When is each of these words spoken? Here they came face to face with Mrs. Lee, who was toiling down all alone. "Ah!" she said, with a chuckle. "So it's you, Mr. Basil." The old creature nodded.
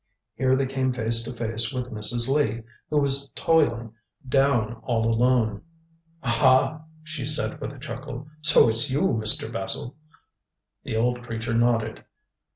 Here 0.33 0.55
they 0.55 0.65
came 0.65 0.91
face 0.91 1.21
to 1.25 1.31
face 1.31 1.71
with 1.71 1.91
Mrs. 1.91 2.27
Lee, 2.27 2.63
who 2.89 2.97
was 2.97 3.29
toiling 3.35 3.93
down 4.27 4.77
all 4.81 5.05
alone. 5.07 5.61
"Ah!" 6.23 6.85
she 7.03 7.23
said, 7.23 7.61
with 7.61 7.71
a 7.71 7.77
chuckle. 7.77 8.27
"So 8.41 8.67
it's 8.67 8.89
you, 8.89 9.01
Mr. 9.01 9.53
Basil." 9.53 9.95
The 10.83 10.95
old 10.95 11.21
creature 11.21 11.53
nodded. 11.53 12.03